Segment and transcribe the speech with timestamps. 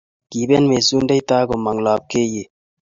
[0.29, 2.49] kibet mesundeito ak komong lopkeyet